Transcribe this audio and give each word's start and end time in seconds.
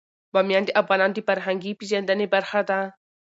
بامیان 0.33 0.63
د 0.65 0.69
افغانانو 0.81 1.15
د 1.15 1.19
فرهنګي 1.27 1.71
پیژندنې 1.79 2.25
برخه 2.33 2.59
ده. 2.69 2.79